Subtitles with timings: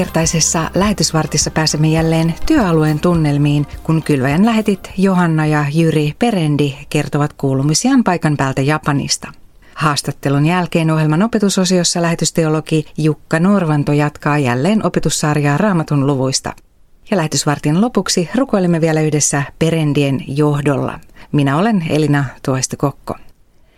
[0.00, 8.04] Tämänkertaisessa lähetysvartissa pääsemme jälleen työalueen tunnelmiin, kun kylväjän lähetit Johanna ja Jyri Perendi kertovat kuulumisiaan
[8.04, 9.32] paikan päältä Japanista.
[9.74, 16.52] Haastattelun jälkeen ohjelman opetusosiossa lähetysteologi Jukka Norvanto jatkaa jälleen opetussarjaa Raamatun luvuista.
[17.10, 21.00] Ja lähetysvartin lopuksi rukoilemme vielä yhdessä Perendien johdolla.
[21.32, 23.14] Minä olen Elina Tuoista Kokko.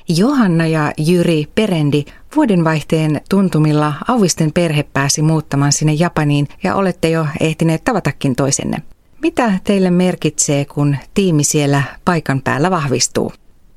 [0.09, 2.05] Johanna ja Jyri Perendi
[2.37, 8.83] vuodenvaihteen tuntumilla Auvisten perhe pääsi muuttamaan sinne Japaniin ja olette jo ehtineet tavatakin toisenne.
[9.23, 13.33] Mitä teille merkitsee, kun tiimi siellä paikan päällä vahvistuu?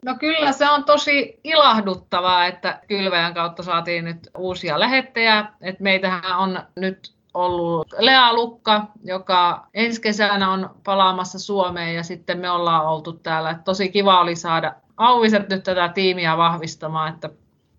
[0.05, 5.45] No kyllä se on tosi ilahduttavaa, että kylväjän kautta saatiin nyt uusia lähettejä.
[5.61, 12.39] Et meitähän on nyt ollut Lea Lukka, joka ensi kesänä on palaamassa Suomeen ja sitten
[12.39, 13.59] me ollaan oltu täällä.
[13.65, 17.29] tosi kiva oli saada Auviset nyt tätä tiimiä vahvistamaan, että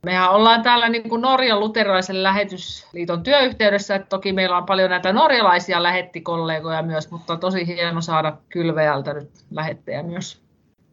[0.04, 5.12] Mehän ollaan täällä niin kuin Norjan luterilaisen lähetysliiton työyhteydessä, että toki meillä on paljon näitä
[5.12, 10.42] norjalaisia lähettikollegoja myös, mutta tosi hieno saada kylveältä nyt lähettejä myös.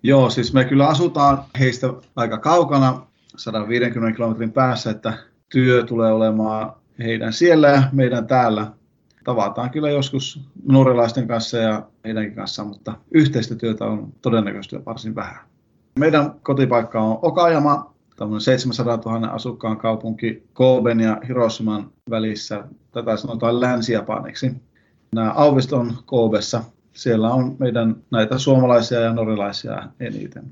[0.03, 5.13] Joo, siis me kyllä asutaan heistä aika kaukana, 150 kilometrin päässä, että
[5.51, 8.67] työ tulee olemaan heidän siellä ja meidän täällä.
[9.23, 15.39] Tavataan kyllä joskus norjalaisten kanssa ja heidänkin kanssa, mutta yhteistä työtä on todennäköisesti varsin vähän.
[15.99, 17.92] Meidän kotipaikka on Okajama,
[18.39, 22.63] 700 000 asukkaan kaupunki Koben ja Hiroshiman välissä.
[22.91, 24.51] Tätä sanotaan Länsi-Japaniksi.
[25.15, 26.63] Nämä Auvist on Koobessa.
[26.93, 30.43] Siellä on meidän näitä suomalaisia ja norjalaisia eniten.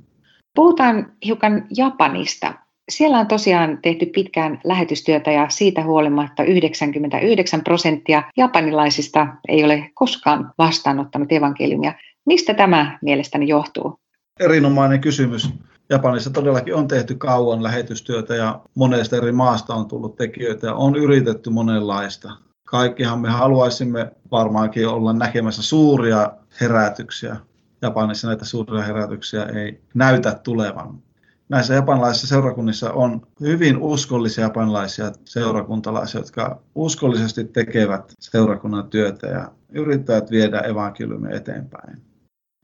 [0.56, 2.54] Puhutaan hiukan Japanista.
[2.89, 10.54] Siellä on tosiaan tehty pitkään lähetystyötä ja siitä huolimatta 99 prosenttia japanilaisista ei ole koskaan
[10.58, 11.94] vastaanottanut evankeliumia.
[12.26, 14.00] Mistä tämä mielestäni johtuu?
[14.39, 15.50] Erinomainen kysymys.
[15.92, 20.95] Japanissa todellakin on tehty kauan lähetystyötä ja monesta eri maasta on tullut tekijöitä ja on
[20.95, 22.32] yritetty monenlaista.
[22.65, 27.36] Kaikkihan me haluaisimme varmaankin olla näkemässä suuria herätyksiä.
[27.82, 31.02] Japanissa näitä suuria herätyksiä ei näytä tulevan.
[31.49, 40.32] Näissä japanilaisissa seurakunnissa on hyvin uskollisia japanilaisia seurakuntalaisia, jotka uskollisesti tekevät seurakunnan työtä ja yrittävät
[40.32, 42.11] viedä evankeliumia eteenpäin.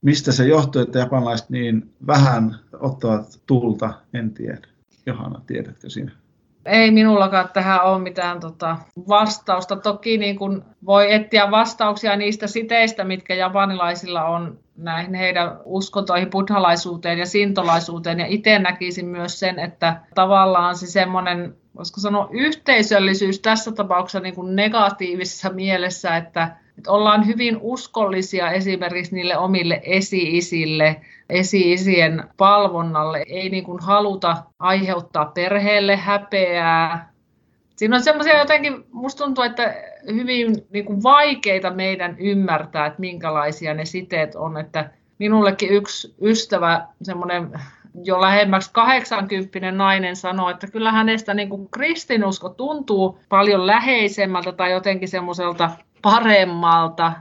[0.02, 4.68] Mistä se johtuu, että japanilaiset niin vähän ottavat tulta, en tiedä.
[5.06, 6.12] Johanna, tiedätkö sinä?
[6.66, 8.76] Ei minullakaan tähän ole mitään tota,
[9.08, 9.76] vastausta.
[9.76, 17.18] Toki niin kun voi etsiä vastauksia niistä siteistä, mitkä japanilaisilla on näihin heidän uskontoihin, buddhalaisuuteen
[17.18, 18.20] ja sintolaisuuteen.
[18.20, 24.56] Ja itse näkisin myös sen, että tavallaan se semmoinen, voisiko sanoa yhteisöllisyys tässä tapauksessa niin
[24.56, 31.00] negatiivisessa mielessä, että että ollaan hyvin uskollisia esimerkiksi niille omille esi-isille,
[31.30, 33.24] esi-isien palvonnalle.
[33.28, 37.12] Ei niin kuin haluta aiheuttaa perheelle häpeää.
[37.76, 39.74] Siinä on semmoisia jotenkin, musta tuntuu, että
[40.06, 44.56] hyvin niin kuin vaikeita meidän ymmärtää, että minkälaisia ne siteet on.
[44.56, 47.50] Että minullekin yksi ystävä, semmoinen
[48.04, 54.72] jo lähemmäksi 80 nainen sanoi, että kyllä hänestä niin kuin kristinusko tuntuu paljon läheisemmältä tai
[54.72, 55.70] jotenkin semmoiselta
[56.02, 57.12] paremmalta.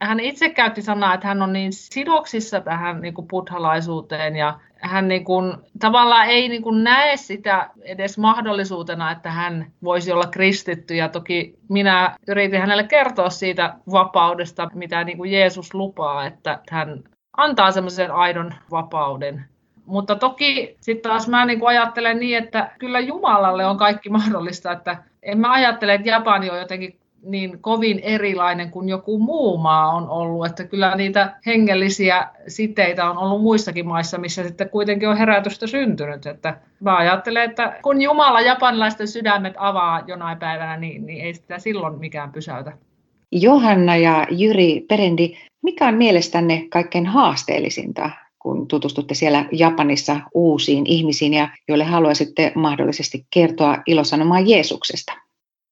[0.00, 5.08] Hän itse käytti sanaa, että hän on niin sidoksissa tähän niin kuin buddhalaisuuteen ja hän
[5.08, 10.94] niin kuin, tavallaan ei niin kuin näe sitä edes mahdollisuutena, että hän voisi olla kristitty.
[10.94, 17.04] Ja toki minä yritin hänelle kertoa siitä vapaudesta, mitä niin kuin Jeesus lupaa, että hän
[17.36, 19.44] antaa semmoisen aidon vapauden.
[19.86, 24.96] Mutta toki sitten taas mä niin ajattelen niin, että kyllä Jumalalle on kaikki mahdollista, että
[25.22, 30.08] en mä ajattele, että Japani on jotenkin niin kovin erilainen kuin joku muu maa on
[30.08, 30.46] ollut.
[30.46, 36.26] Että kyllä niitä hengellisiä siteitä on ollut muissakin maissa, missä sitten kuitenkin on herätystä syntynyt.
[36.26, 41.58] Että mä ajattelen, että kun Jumala japanilaisten sydämet avaa jonain päivänä, niin, niin ei sitä
[41.58, 42.72] silloin mikään pysäytä.
[43.32, 48.10] Johanna ja Jyri Perendi, mikä on mielestänne kaikkein haasteellisinta
[48.44, 55.12] kun tutustutte siellä Japanissa uusiin ihmisiin ja joille haluaisitte mahdollisesti kertoa ilosanomaa Jeesuksesta?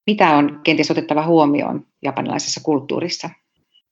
[0.06, 3.30] Mitä on kenties otettava huomioon japanilaisessa kulttuurissa?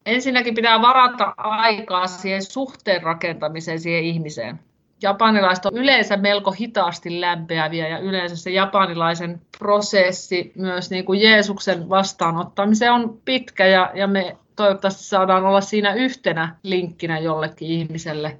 [0.06, 4.60] Ensinnäkin pitää varata aikaa siihen suhteen rakentamiseen siihen ihmiseen.
[5.02, 11.88] Japanilaiset on yleensä melko hitaasti lämpeäviä ja yleensä se japanilaisen prosessi myös niin kuin Jeesuksen
[11.88, 18.38] vastaanottamiseen on pitkä ja, ja me toivottavasti saadaan olla siinä yhtenä linkkinä jollekin ihmiselle.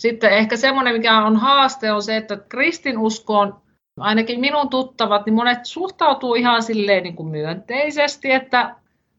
[0.00, 3.60] Sitten ehkä semmoinen, mikä on haaste, on se, että kristinuskoon
[3.98, 8.74] ainakin minun tuttavat, niin monet suhtautuu ihan silleen niin kuin myönteisesti, että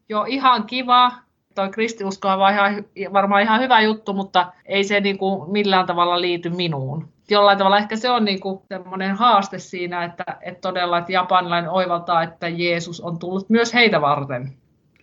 [0.08, 1.12] jo ihan kiva,
[1.54, 6.20] toi kristiusko on ihan, varmaan ihan hyvä juttu, mutta ei se niin kuin millään tavalla
[6.20, 7.08] liity minuun.
[7.30, 11.70] Jollain tavalla ehkä se on niin kuin semmoinen haaste siinä, että, että todella että japanilainen
[11.70, 14.52] oivaltaa, että Jeesus on tullut myös heitä varten.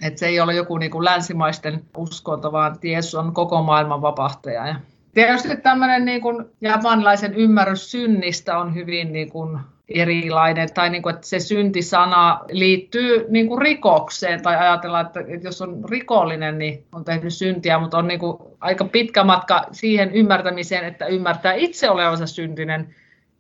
[0.04, 4.76] Että se ei ole joku niin kuin länsimaisten uskonto, vaan Jeesus on koko maailman vapahtaja.
[5.14, 9.60] Tietysti tämmöinen niin kuin japanilaisen ymmärrys synnistä on hyvin niin kuin
[9.90, 15.62] erilainen, tai niin kuin, että se syntisana liittyy niin kuin rikokseen, tai ajatellaan, että jos
[15.62, 20.86] on rikollinen, niin on tehnyt syntiä, mutta on niin kuin aika pitkä matka siihen ymmärtämiseen,
[20.86, 22.96] että ymmärtää itse olevansa syntinen,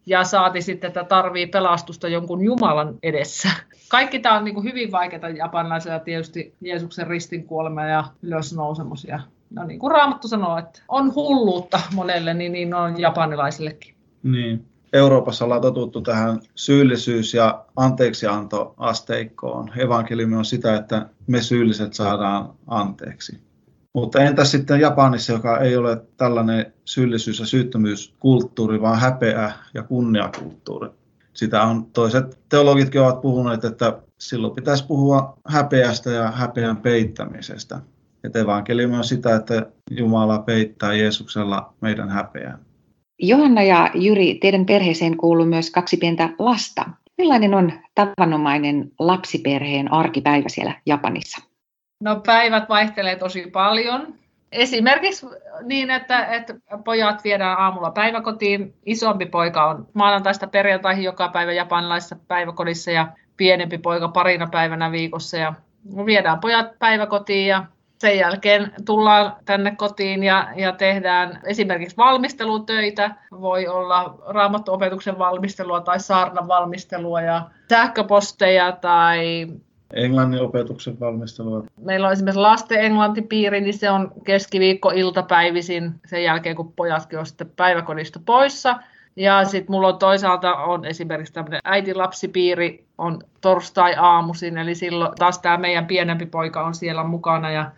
[0.06, 3.50] ja saati sitten, että tarvii pelastusta jonkun Jumalan edessä.
[3.90, 9.04] Kaikki tämä on niin kuin hyvin vaikeaa japanilaisilla, tietysti Jeesuksen ristin kuolema ja ylösnousemus.
[9.04, 9.20] Ja,
[9.50, 13.96] no niin kuin Raamattu sanoo, että on hulluutta monelle, niin, niin on japanilaisillekin.
[14.24, 14.66] Niin.
[14.94, 19.72] Euroopassa ollaan totuttu tähän syyllisyys- ja anteeksiantoasteikkoon.
[19.78, 23.42] Evankeliumi on sitä, että me syylliset saadaan anteeksi.
[23.94, 30.90] Mutta entä sitten Japanissa, joka ei ole tällainen syyllisyys- ja syyttömyyskulttuuri, vaan häpeä- ja kunniakulttuuri?
[31.34, 37.80] Sitä on toiset teologitkin ovat puhuneet, että silloin pitäisi puhua häpeästä ja häpeän peittämisestä.
[38.24, 42.60] Että evankeliumi on sitä, että Jumala peittää Jeesuksella meidän häpeän.
[43.20, 46.86] Johanna ja Jyri, teidän perheeseen kuuluu myös kaksi pientä lasta.
[47.18, 51.42] Millainen on tavanomainen lapsiperheen arkipäivä siellä Japanissa?
[52.04, 54.14] No päivät vaihtelee tosi paljon.
[54.52, 55.26] Esimerkiksi
[55.64, 56.56] niin, että, että
[56.86, 58.74] pojat viedään aamulla päiväkotiin.
[58.86, 63.08] Isompi poika on maanantaista perjantaihin joka päivä japanilaisessa päiväkodissa ja
[63.38, 65.38] pienempi poika parina päivänä viikossa.
[65.38, 65.54] Ja
[66.06, 67.66] viedään pojat päiväkotiin ja
[68.00, 73.16] sen jälkeen tullaan tänne kotiin ja, ja tehdään esimerkiksi valmistelutöitä.
[73.32, 79.48] Voi olla raamattuopetuksen valmistelua tai saarnan valmistelua ja sähköposteja tai
[79.94, 81.64] englannin opetuksen valmistelua.
[81.78, 87.26] Meillä on esimerkiksi lasten englantipiiri, niin se on keskiviikko iltapäivisin sen jälkeen, kun pojatkin on
[87.26, 88.80] sitten päiväkodista poissa.
[89.16, 95.58] Ja sitten mulla on toisaalta on esimerkiksi tämmöinen äitilapsipiiri on torstai-aamuisin, eli silloin taas tämä
[95.58, 97.52] meidän pienempi poika on siellä mukana.
[97.52, 97.72] Ja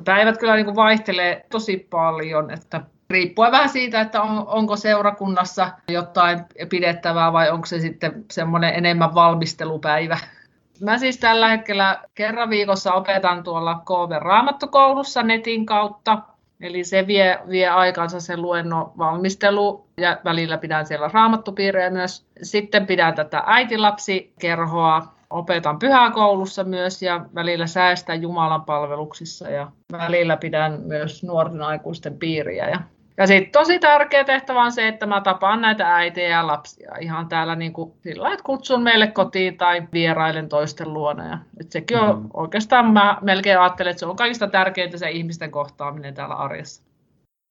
[0.00, 2.80] päivät kyllä niin kuin vaihtelee tosi paljon, että
[3.10, 9.14] riippuen vähän siitä, että on, onko seurakunnassa jotain pidettävää vai onko se sitten semmoinen enemmän
[9.14, 10.18] valmistelupäivä.
[10.80, 16.18] Mä siis tällä hetkellä kerran viikossa opetan tuolla KV Raamattokoulussa netin kautta.
[16.60, 22.26] Eli se vie, vie aikansa se luennon valmistelu ja välillä pidän siellä raamattupiirejä myös.
[22.42, 30.80] Sitten pidän tätä äitilapsikerhoa, opetan pyhäkoulussa myös ja välillä säästän Jumalan palveluksissa ja välillä pidän
[30.80, 32.68] myös nuorten aikuisten piiriä.
[32.68, 32.80] Ja
[33.16, 37.28] ja sitten tosi tärkeä tehtävä on se, että mä tapaan näitä äitejä ja lapsia ihan
[37.28, 41.28] täällä niin kuin sillä että kutsun meille kotiin tai vierailen toisten luona.
[41.28, 42.28] Ja, et sekin on mm.
[42.34, 46.82] oikeastaan, mä melkein ajattelen, että se on kaikista tärkeintä se ihmisten kohtaaminen täällä arjessa.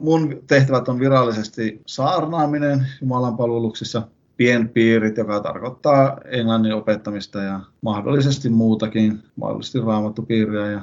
[0.01, 4.01] Mun tehtävät on virallisesti saarnaaminen Jumalan palveluksissa,
[4.38, 10.81] pienpiirit, joka tarkoittaa englannin opettamista ja mahdollisesti muutakin, mahdollisesti raamattupiiriä ja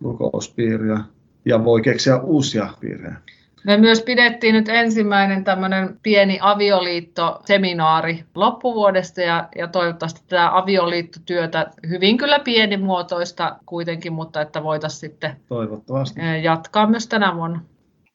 [0.00, 1.00] rukouspiiriä.
[1.44, 3.16] Ja voi keksiä uusia piirejä.
[3.64, 12.16] Me myös pidettiin nyt ensimmäinen tämmöinen pieni avioliittoseminaari loppuvuodesta ja, ja toivottavasti tämä avioliittotyötä hyvin
[12.16, 16.20] kyllä pienimuotoista kuitenkin, mutta että voitaisiin sitten Toivottavasti.
[16.42, 17.60] jatkaa myös tänä vuonna.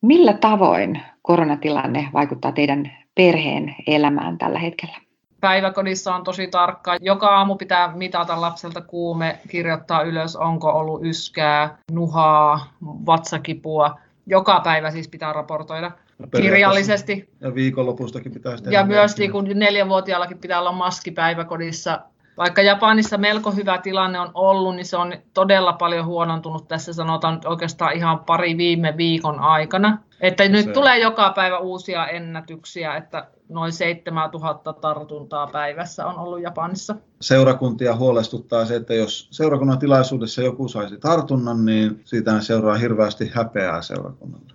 [0.02, 4.96] Millä tavoin koronatilanne vaikuttaa teidän perheen elämään tällä hetkellä?
[5.42, 6.98] Päiväkodissa on tosi tarkka.
[7.02, 14.00] Joka aamu pitää mitata lapselta kuume, kirjoittaa ylös, onko ollut yskää, nuhaa, vatsakipua
[14.30, 15.92] joka päivä siis pitää raportoida
[16.42, 17.30] kirjallisesti.
[17.42, 18.72] Ja viikonlopustakin pitää tehdä.
[18.72, 22.02] Ja myös niin kun neljänvuotiaallakin pitää olla maski päiväkodissa.
[22.40, 27.34] Vaikka Japanissa melko hyvä tilanne on ollut, niin se on todella paljon huonontunut tässä sanotaan
[27.34, 29.98] nyt oikeastaan ihan pari viime viikon aikana.
[30.22, 30.72] Että nyt se.
[30.72, 36.96] tulee joka päivä uusia ennätyksiä, että noin 7000 tartuntaa päivässä on ollut Japanissa.
[37.22, 43.82] Seurakuntia huolestuttaa se, että jos seurakunnan tilaisuudessa joku saisi tartunnan, niin siitä seuraa hirveästi häpeää
[43.82, 44.54] seurakunnalle.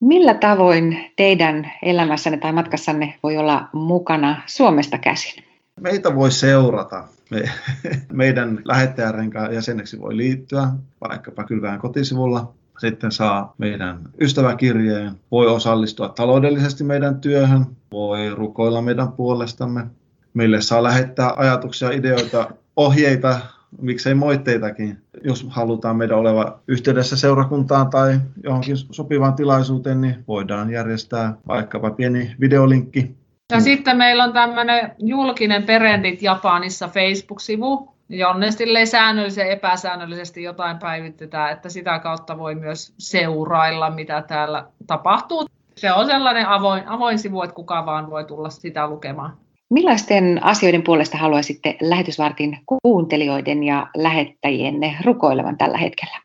[0.00, 5.44] Millä tavoin teidän elämässänne tai matkassanne voi olla mukana Suomesta käsin?
[5.80, 7.13] Meitä voi seurata.
[7.30, 7.42] Me,
[8.12, 10.68] meidän lähettäjärenkaan jäseneksi voi liittyä
[11.00, 19.12] vaikkapa Kylvään kotisivulla sitten saa meidän ystäväkirjeen, voi osallistua taloudellisesti meidän työhön, voi rukoilla meidän
[19.12, 19.86] puolestamme.
[20.34, 23.40] Meille saa lähettää ajatuksia, ideoita, ohjeita,
[23.80, 31.36] miksei moitteitakin, jos halutaan meidän oleva yhteydessä seurakuntaan tai johonkin sopivaan tilaisuuteen, niin voidaan järjestää
[31.46, 33.14] vaikkapa pieni videolinkki.
[33.54, 38.46] Ja sitten meillä on tämmöinen julkinen Perendit Japanissa Facebook-sivu, jonne
[38.84, 45.46] säännöllisesti ja epäsäännöllisesti jotain päivitetään, että sitä kautta voi myös seurailla, mitä täällä tapahtuu.
[45.76, 49.36] Se on sellainen avoin, avoin sivu, että kuka vaan voi tulla sitä lukemaan.
[49.70, 56.23] Millaisten asioiden puolesta haluaisitte lähetysvartin kuuntelijoiden ja lähettäjienne rukoilevan tällä hetkellä?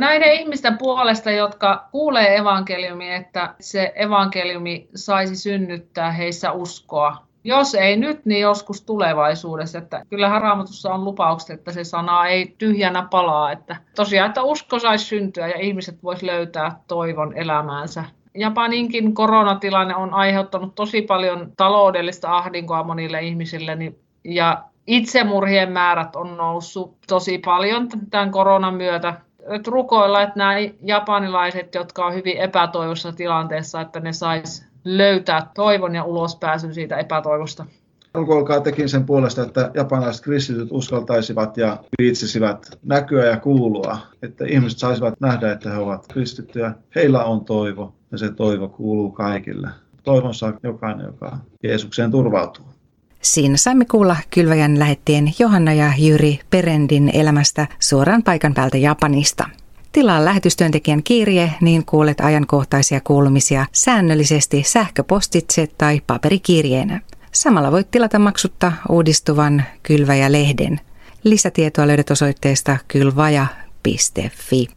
[0.00, 7.16] Näiden ihmisten puolesta, jotka kuulee evankeliumia, että se evankeliumi saisi synnyttää heissä uskoa.
[7.44, 9.78] Jos ei nyt, niin joskus tulevaisuudessa.
[9.78, 13.52] Että kyllähän raamatussa on lupaukset, että se sana ei tyhjänä palaa.
[13.52, 18.04] Että tosiaan, että usko saisi syntyä ja ihmiset vois löytää toivon elämäänsä.
[18.34, 26.36] Japaninkin koronatilanne on aiheuttanut tosi paljon taloudellista ahdinkoa monille ihmisille, niin, ja itsemurhien määrät on
[26.36, 29.14] noussut tosi paljon tämän koronan myötä.
[29.48, 35.94] Et rukoilla, että nämä japanilaiset, jotka on hyvin epätoivossa tilanteessa, että ne sais löytää toivon
[35.94, 37.66] ja ulospääsyn siitä epätoivosta.
[38.14, 44.78] Rukoilkaa tekin sen puolesta, että japanilaiset kristityt uskaltaisivat ja viitsisivät näkyä ja kuulua, että ihmiset
[44.78, 46.72] saisivat nähdä, että he ovat kristittyjä.
[46.94, 49.68] Heillä on toivo ja se toivo kuuluu kaikille.
[50.02, 52.73] Toivon saa jokainen, joka Jeesukseen turvautuu.
[53.24, 59.48] Siinä saimme kuulla kylväjän lähettien Johanna ja Jyri Perendin elämästä suoraan paikan päältä Japanista.
[59.92, 67.00] Tilaa lähetystyöntekijän kirje, niin kuulet ajankohtaisia kuulumisia säännöllisesti sähköpostitse tai paperikirjeenä.
[67.32, 70.80] Samalla voit tilata maksutta uudistuvan Kylväjä-lehden.
[71.24, 74.68] Lisätietoa löydät osoitteesta kylvaja.fi.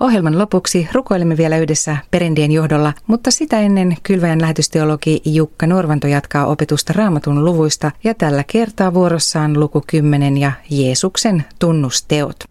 [0.00, 6.46] Ohjelman lopuksi rukoilemme vielä yhdessä perindien johdolla, mutta sitä ennen kylväjän lähetysteologi Jukka Norvanto jatkaa
[6.46, 12.44] opetusta raamatun luvuista ja tällä kertaa vuorossaan luku 10 ja Jeesuksen tunnusteot.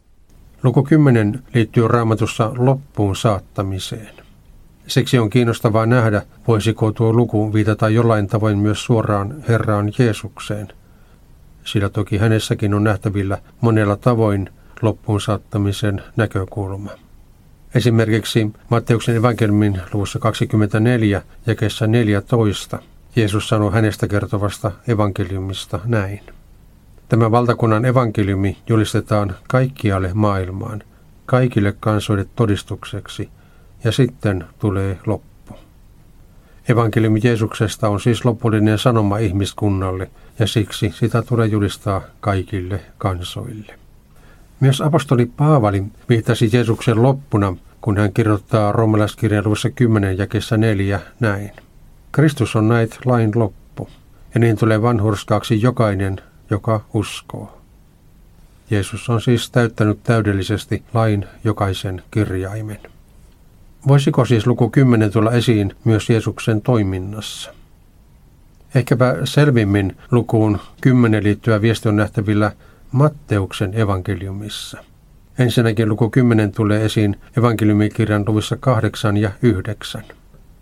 [0.63, 4.09] Luku 10 liittyy raamatussa loppuun saattamiseen.
[4.87, 10.67] Siksi on kiinnostavaa nähdä, voisiko tuo luku viitata jollain tavoin myös suoraan Herraan Jeesukseen.
[11.63, 14.49] Sillä toki hänessäkin on nähtävillä monella tavoin
[14.81, 16.91] loppuun saattamisen näkökulma.
[17.75, 22.79] Esimerkiksi Matteuksen evankeliumin luvussa 24 ja kesä 14
[23.15, 26.21] Jeesus sanoi hänestä kertovasta evankeliumista näin.
[27.09, 30.83] Tämä valtakunnan evankeliumi julistetaan kaikkialle maailmaan,
[31.25, 33.29] kaikille kansoille todistukseksi,
[33.83, 35.55] ja sitten tulee loppu.
[36.69, 43.82] Evankeliumi Jeesuksesta on siis lopullinen sanoma ihmiskunnalle, ja siksi sitä tulee julistaa kaikille kansoille.
[44.63, 50.99] Myös apostoli Paavali viittasi Jeesuksen loppuna, kun hän kirjoittaa roomalaiskirjan luvussa 10 ja kesä 4
[51.19, 51.51] näin.
[52.11, 53.89] Kristus on näit lain loppu,
[54.33, 57.61] ja niin tulee vanhurskaaksi jokainen, joka uskoo.
[58.69, 62.79] Jeesus on siis täyttänyt täydellisesti lain jokaisen kirjaimen.
[63.87, 67.53] Voisiko siis luku 10 tulla esiin myös Jeesuksen toiminnassa?
[68.75, 72.51] Ehkäpä selvimmin lukuun 10 liittyvä viesti on nähtävillä
[72.93, 74.77] Matteuksen evankeliumissa.
[75.39, 80.03] Ensinnäkin luku 10 tulee esiin evankeliumikirjan luvissa 8 ja 9.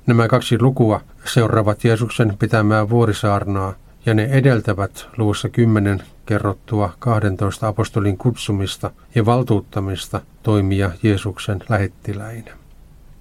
[0.07, 3.73] Nämä kaksi lukua seuraavat Jeesuksen pitämää vuorisaarnaa
[4.05, 12.51] ja ne edeltävät luvussa 10 kerrottua 12 apostolin kutsumista ja valtuuttamista toimia Jeesuksen lähettiläinä.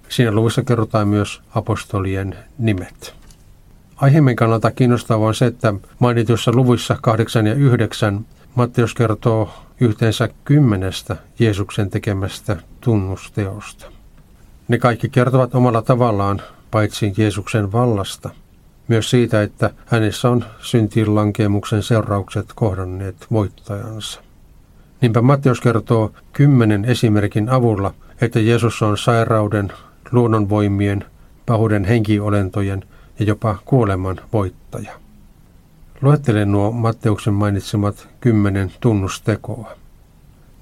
[0.09, 3.13] Siinä luvussa kerrotaan myös apostolien nimet.
[3.95, 9.49] Aiheemme kannalta kiinnostavaa on se, että mainituissa luvuissa 8 ja 9 Matteus kertoo
[9.81, 13.85] yhteensä kymmenestä Jeesuksen tekemästä tunnusteosta.
[14.67, 16.41] Ne kaikki kertovat omalla tavallaan
[16.71, 18.29] paitsi Jeesuksen vallasta,
[18.87, 24.21] myös siitä, että hänessä on syntiin lankemuksen seuraukset kohdanneet voittajansa.
[25.01, 29.73] Niinpä Matteus kertoo kymmenen esimerkin avulla, että Jeesus on sairauden,
[30.11, 31.05] luonnonvoimien,
[31.45, 32.83] pahuuden henkiolentojen
[33.19, 34.91] ja jopa kuoleman voittaja.
[36.01, 39.71] Luettelen nuo Matteuksen mainitsemat kymmenen tunnustekoa.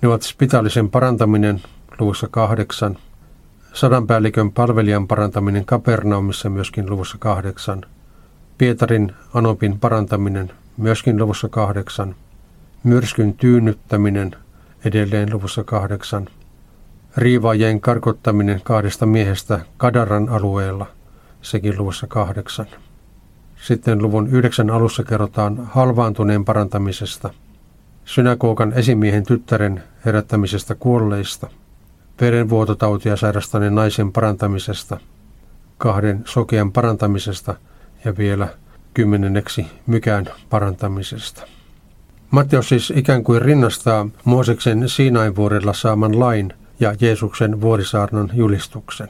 [0.02, 1.62] Ne ovat spitaalisen parantaminen
[2.00, 2.98] luvussa kahdeksan,
[3.74, 7.86] sadanpäällikön palvelijan parantaminen Kapernaumissa myöskin luvussa kahdeksan,
[8.58, 12.16] Pietarin Anopin parantaminen myöskin luvussa kahdeksan,
[12.84, 14.32] myrskyn tyynnyttäminen
[14.86, 16.28] edelleen luvussa kahdeksan,
[17.18, 20.86] riivaajien karkottaminen kahdesta miehestä Kadaran alueella,
[21.42, 22.68] sekin luvussa kahdeksan.
[23.62, 27.30] Sitten luvun yhdeksän alussa kerrotaan halvaantuneen parantamisesta,
[28.06, 31.48] synagogan esimiehen tyttären herättämisestä kuolleista,
[32.22, 34.98] verenvuototautia sairastaneen naisen parantamisesta,
[35.78, 37.56] kahden sokean parantamisesta
[38.06, 38.48] ja vielä
[38.94, 41.44] kymmenenneksi mykään parantamisesta.
[42.32, 49.10] Matteus siis ikään kuin rinnastaa Mooseksen Siinain vuorella saaman lain ja Jeesuksen vuorisaarnan julistuksen.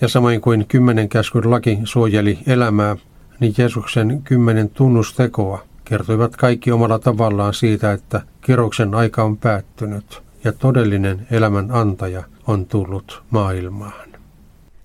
[0.00, 2.96] Ja samoin kuin kymmenen käskyn laki suojeli elämää,
[3.40, 10.52] niin Jeesuksen kymmenen tunnustekoa kertoivat kaikki omalla tavallaan siitä, että kiroksen aika on päättynyt ja
[10.52, 14.08] todellinen elämän antaja on tullut maailmaan.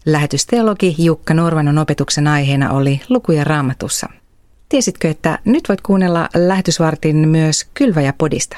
[0.05, 4.07] Lähetysteologi Jukka Norvanon opetuksen aiheena oli lukuja raamatussa.
[4.69, 8.57] Tiesitkö, että nyt voit kuunnella lähetysvartin myös Kylväjä-podista?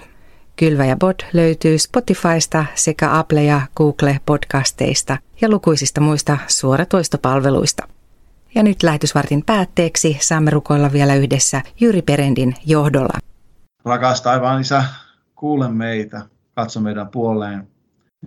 [0.55, 7.87] Kylväjä-pod löytyy Spotifysta sekä Apple ja Google podcasteista ja lukuisista muista suoratoistopalveluista.
[8.55, 13.19] Ja nyt lähetysvartin päätteeksi saamme rukoilla vielä yhdessä Jyri Perendin johdolla.
[13.85, 14.83] Rakas taivaan isä,
[15.35, 16.21] kuule meitä,
[16.55, 17.67] katso meidän puoleen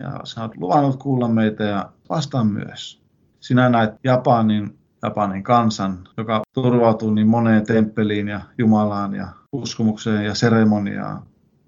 [0.01, 3.03] ja sä oot luvannut kuulla meitä ja vastaa myös.
[3.41, 10.35] Sinä näet Japanin, Japanin kansan, joka turvautuu niin moneen temppeliin ja Jumalaan ja uskomukseen ja
[10.35, 11.23] seremoniaan.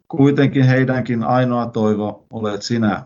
[0.08, 3.02] Kuitenkin heidänkin ainoa toivo olet sinä.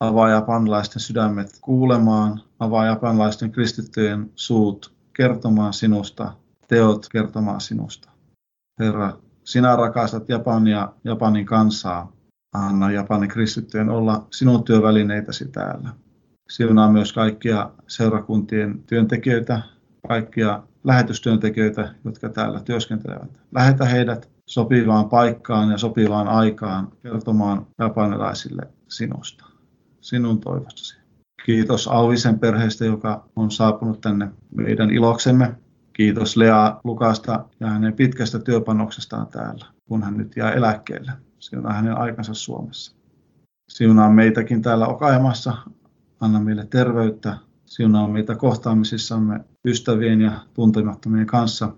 [0.00, 6.32] Avaa japanlaisten sydämet kuulemaan, avaa japanlaisten kristittyjen suut kertomaan sinusta,
[6.68, 8.10] teot kertomaan sinusta.
[8.80, 12.12] Herra, sinä rakastat Japania, Japanin kansaa.
[12.54, 15.88] Anna Japanin kristittyjen olla sinun työvälineitäsi täällä.
[16.50, 19.62] Siunaa myös kaikkia seurakuntien työntekijöitä,
[20.08, 23.40] kaikkia lähetystyöntekijöitä, jotka täällä työskentelevät.
[23.54, 29.46] Lähetä heidät sopivaan paikkaan ja sopivaan aikaan kertomaan japanilaisille sinusta,
[30.00, 31.05] sinun toivostasi.
[31.46, 35.54] Kiitos Auvisen perheestä, joka on saapunut tänne meidän iloksemme.
[35.92, 41.12] Kiitos Lea Lukasta ja hänen pitkästä työpanoksestaan täällä, kun hän nyt jää eläkkeelle.
[41.38, 42.96] Siunaa hänen aikansa Suomessa.
[43.70, 45.52] Siunaa meitäkin täällä Okaimassa.
[46.20, 47.36] Anna meille terveyttä.
[47.66, 51.72] Siunaa meitä kohtaamisissamme ystävien ja tuntemattomien kanssa.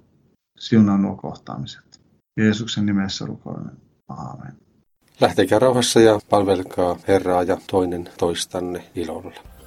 [0.59, 2.01] Siunaa nuo kohtaamiset.
[2.41, 3.77] Jeesuksen nimessä rukoilen.
[4.09, 4.53] Aamen.
[5.21, 9.58] Lähtekää rauhassa ja palvelkaa Herraa ja toinen toistanne ilolla.